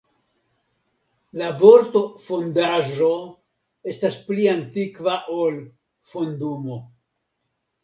La 1.41 1.49
vorto 1.63 2.01
"fondaĵo" 2.29 3.11
estas 3.93 4.19
pli 4.31 4.49
antikva 4.57 5.17
ol 5.39 5.63
"fondumo". 6.15 6.83